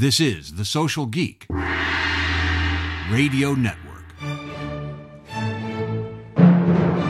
[0.00, 1.44] This is The Social Geek
[3.10, 4.06] Radio Network.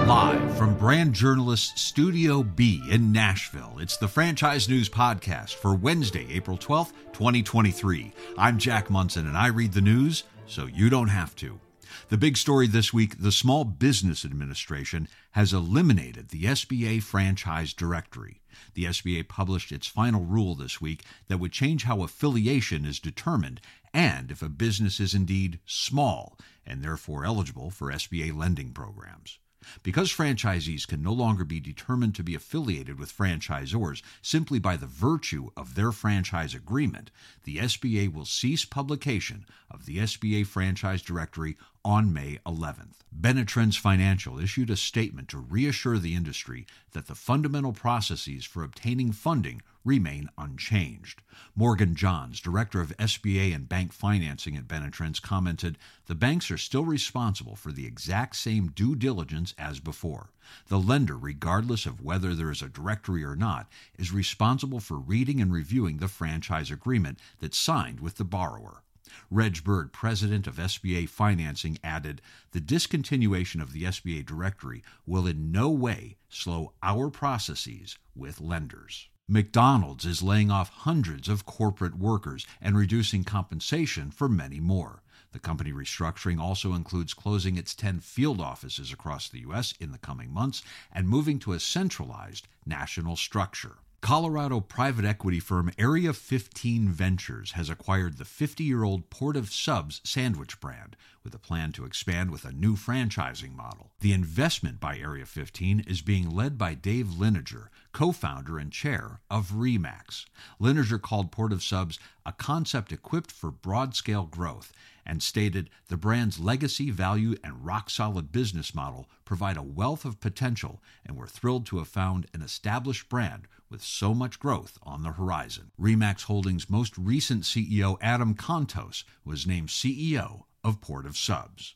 [0.09, 6.26] Live from Brand Journalist Studio B in Nashville, it's the Franchise News Podcast for Wednesday,
[6.32, 8.12] April 12th, 2023.
[8.37, 11.61] I'm Jack Monson and I read the news so you don't have to.
[12.09, 18.41] The big story this week the Small Business Administration has eliminated the SBA franchise directory.
[18.74, 23.61] The SBA published its final rule this week that would change how affiliation is determined
[23.92, 29.38] and if a business is indeed small and therefore eligible for SBA lending programs.
[29.82, 34.87] Because franchisees can no longer be determined to be affiliated with franchisors simply by the
[34.87, 37.10] virtue of their franchise agreement,
[37.45, 43.01] the SBA will cease publication of the SBA Franchise Directory on May 11th.
[43.12, 49.12] Benetrends Financial issued a statement to reassure the industry that the fundamental processes for obtaining
[49.12, 51.23] funding remain unchanged.
[51.57, 56.85] Morgan Johns, director of SBA and bank financing at Benetrends, commented The banks are still
[56.85, 60.30] responsible for the exact same due diligence as before.
[60.69, 65.41] The lender, regardless of whether there is a directory or not, is responsible for reading
[65.41, 68.82] and reviewing the franchise agreement that's signed with the borrower.
[69.31, 72.22] Reg Bird, president of SBA Financing, added
[72.53, 79.09] The discontinuation of the SBA directory will in no way slow our processes with lenders.
[79.28, 85.03] McDonald's is laying off hundreds of corporate workers and reducing compensation for many more.
[85.33, 89.72] The company restructuring also includes closing its 10 field offices across the U.S.
[89.78, 93.78] in the coming months and moving to a centralized national structure.
[94.00, 99.53] Colorado private equity firm Area 15 Ventures has acquired the 50 year old Port of
[99.53, 103.91] Subs sandwich brand with a plan to expand with a new franchising model.
[104.00, 109.21] The investment by Area 15 is being led by Dave Liniger, co founder and chair
[109.31, 110.25] of Remax.
[110.60, 114.72] Liniger called Port of Subs a concept equipped for broad scale growth
[115.06, 120.21] and stated the brand's legacy, value, and rock solid business model provide a wealth of
[120.21, 125.02] potential, and we're thrilled to have found an established brand with so much growth on
[125.02, 125.70] the horizon.
[125.81, 131.75] Remax Holdings' most recent CEO, Adam Contos, was named CEO of Port of Subs.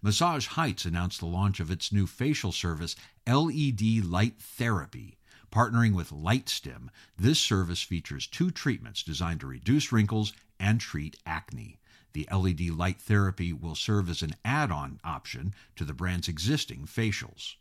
[0.00, 2.96] Massage Heights announced the launch of its new facial service,
[3.26, 5.18] LED Light Therapy.
[5.50, 11.78] Partnering with LightStim, this service features two treatments designed to reduce wrinkles and treat acne.
[12.12, 16.86] The LED light therapy will serve as an add on option to the brand's existing
[16.86, 17.56] facials.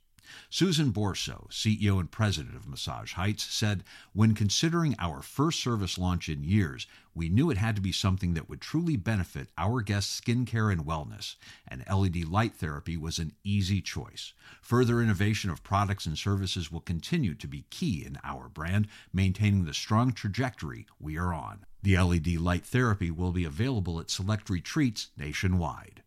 [0.50, 6.30] Susan Borso, CEO and president of Massage Heights, said, When considering our first service launch
[6.30, 10.20] in years, we knew it had to be something that would truly benefit our guests'
[10.20, 11.36] skincare and wellness,
[11.68, 14.34] and LED light therapy was an easy choice.
[14.62, 19.66] Further innovation of products and services will continue to be key in our brand, maintaining
[19.66, 21.66] the strong trajectory we are on.
[21.84, 26.02] The LED light therapy will be available at select retreats nationwide.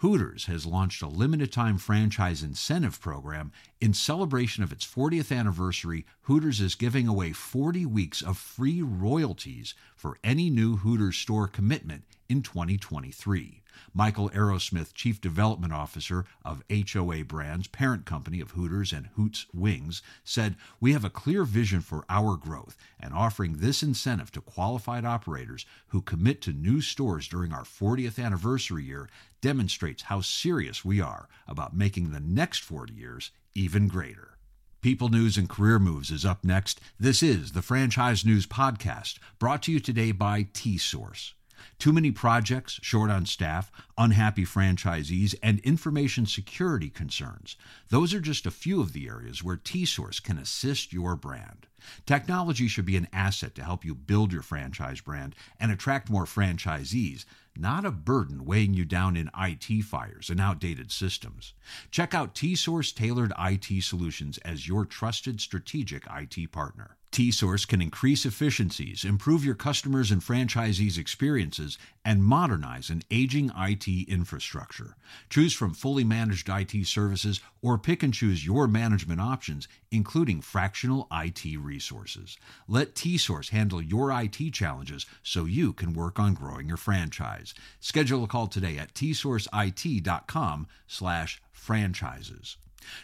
[0.00, 3.52] Hooters has launched a limited time franchise incentive program.
[3.80, 9.72] In celebration of its 40th anniversary, Hooters is giving away 40 weeks of free royalties
[9.96, 13.62] for any new Hooters store commitment in 2023.
[13.94, 20.02] Michael Aerosmith, Chief Development Officer of HOA Brands, parent company of Hooters and Hoots Wings,
[20.24, 25.06] said, We have a clear vision for our growth, and offering this incentive to qualified
[25.06, 29.08] operators who commit to new stores during our 40th anniversary year
[29.40, 34.38] demonstrates how serious we are about making the next 40 years even greater.
[34.80, 36.80] People News and Career Moves is up next.
[36.98, 41.34] This is the Franchise News Podcast, brought to you today by T Source.
[41.78, 47.56] Too many projects, short on staff, unhappy franchisees, and information security concerns.
[47.88, 51.66] Those are just a few of the areas where T-Source can assist your brand.
[52.06, 56.26] Technology should be an asset to help you build your franchise brand and attract more
[56.26, 57.24] franchisees,
[57.56, 61.54] not a burden weighing you down in IT fires and outdated systems.
[61.90, 66.96] Check out T-Source Tailored IT Solutions as your trusted strategic IT partner.
[67.12, 73.88] T-Source can increase efficiencies, improve your customers' and franchisees' experiences, and modernize an aging IT
[74.08, 74.94] infrastructure.
[75.28, 81.08] Choose from fully managed IT services or pick and choose your management options, including fractional
[81.10, 82.38] IT resources.
[82.68, 87.54] Let T-Source handle your IT challenges so you can work on growing your franchise.
[87.80, 92.56] Schedule a call today at tsourceit.com slash franchises.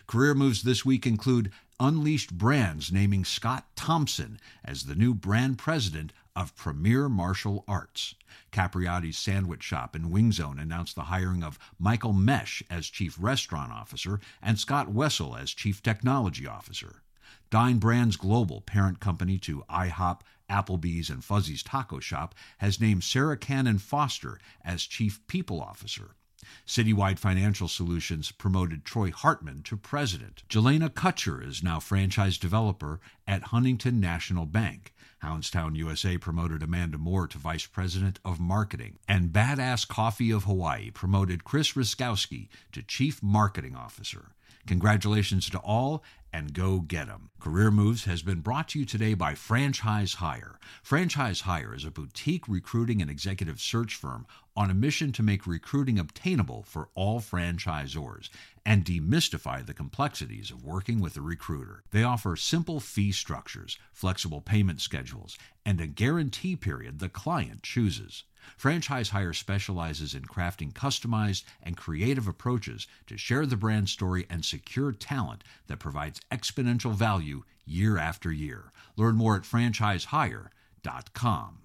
[0.06, 6.12] Career moves this week include Unleashed Brands naming Scott Thompson as the new brand president
[6.34, 8.14] of Premier Martial Arts.
[8.52, 13.72] Capriotti's Sandwich Shop in Wing Zone announced the hiring of Michael Mesh as Chief Restaurant
[13.72, 17.02] Officer and Scott Wessel as Chief Technology Officer.
[17.50, 23.36] Dine Brands Global, parent company to IHOP, Applebee's, and Fuzzy's Taco Shop, has named Sarah
[23.36, 26.16] Cannon Foster as Chief People Officer.
[26.66, 30.42] Citywide Financial Solutions promoted Troy Hartman to president.
[30.48, 34.92] Jelena Kutcher is now franchise developer at Huntington National Bank.
[35.22, 38.98] Houndstown USA promoted Amanda Moore to vice president of marketing.
[39.08, 44.32] And Badass Coffee of Hawaii promoted Chris Riskowski to chief marketing officer.
[44.66, 46.02] Congratulations to all
[46.32, 47.30] and go get 'em.
[47.38, 50.58] Career Moves has been brought to you today by Franchise Hire.
[50.82, 54.26] Franchise Hire is a boutique recruiting and executive search firm
[54.56, 58.28] on a mission to make recruiting obtainable for all franchisors
[58.64, 61.84] and demystify the complexities of working with a recruiter.
[61.90, 68.24] They offer simple fee structures, flexible payment schedules, and a guarantee period the client chooses.
[68.56, 74.44] Franchise Hire specializes in crafting customized and creative approaches to share the brand story and
[74.44, 78.72] secure talent that provides exponential value year after year.
[78.96, 81.58] Learn more at franchisehire.com.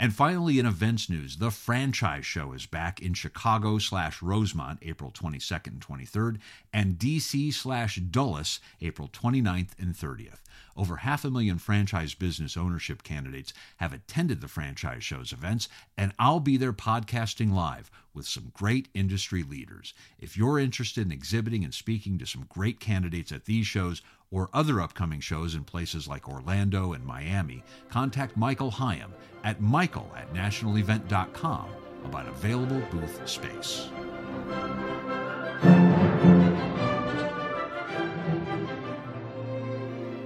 [0.00, 5.10] And finally, in events news, the franchise show is back in Chicago slash Rosemont, April
[5.10, 6.38] 22nd and 23rd,
[6.72, 10.38] and DC slash Dulles, April 29th and 30th.
[10.74, 15.68] Over half a million franchise business ownership candidates have attended the franchise show's events,
[15.98, 19.92] and I'll be there podcasting live with some great industry leaders.
[20.18, 24.00] If you're interested in exhibiting and speaking to some great candidates at these shows
[24.30, 29.10] or other upcoming shows in places like Orlando and Miami, contact Michael Hyam
[29.44, 31.68] at michael at nationalevent.com
[32.04, 33.88] about available booth space.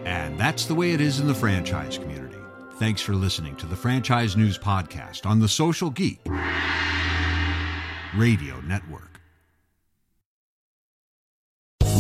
[0.05, 2.37] And that's the way it is in the franchise community.
[2.79, 6.21] Thanks for listening to the Franchise News Podcast on the Social Geek
[8.17, 9.14] Radio Network.